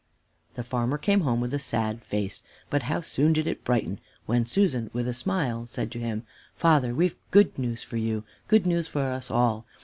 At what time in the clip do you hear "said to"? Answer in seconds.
5.67-5.99